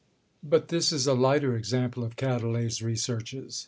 But 0.41 0.69
this 0.69 0.91
is 0.91 1.05
a 1.05 1.13
lighter 1.13 1.55
example 1.55 2.03
of 2.03 2.15
Quetelet's 2.15 2.81
researches. 2.81 3.59